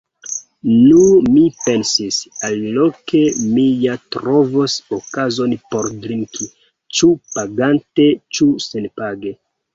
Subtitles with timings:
[0.75, 1.01] Nu
[1.33, 2.17] mi pensis,
[2.47, 6.49] aliloke mi ja trovos okazon por trinki,
[7.01, 8.09] ĉu pagante
[8.41, 9.37] ĉu senpage.